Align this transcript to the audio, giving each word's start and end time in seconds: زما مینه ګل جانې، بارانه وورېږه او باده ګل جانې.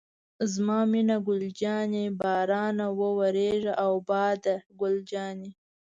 زما 0.51 0.79
مینه 0.91 1.17
ګل 1.25 1.41
جانې، 1.59 2.05
بارانه 2.19 2.87
وورېږه 2.99 3.73
او 3.83 3.93
باده 4.09 4.55
ګل 4.79 4.95
جانې. 5.11 5.51